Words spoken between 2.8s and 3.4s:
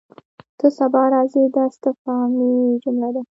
جمله ده.